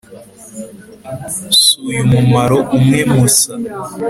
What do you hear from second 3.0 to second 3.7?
musa